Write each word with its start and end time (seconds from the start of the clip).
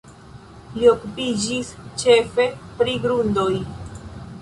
Li 0.77 0.87
okupiĝis 0.91 1.71
ĉefe 2.05 2.49
pri 2.81 2.99
grundoj. 3.07 3.51